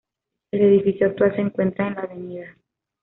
El 0.49 0.63
edificio 0.63 1.05
actual 1.05 1.35
se 1.35 1.41
encuentra 1.41 1.87
en 1.89 1.93
la 1.93 2.01
Av. 2.01 2.55